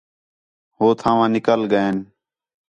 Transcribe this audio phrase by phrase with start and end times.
[0.77, 1.97] ہو تھاواں نِکل ڳئین